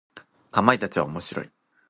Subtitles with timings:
[0.49, 1.51] かまいたちは面白い。